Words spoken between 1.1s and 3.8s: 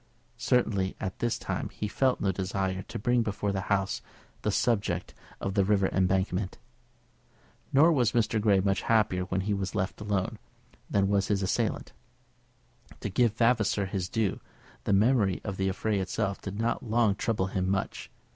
this time he felt no desire to bring before the